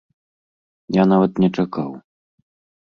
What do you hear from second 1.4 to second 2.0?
не чакаў!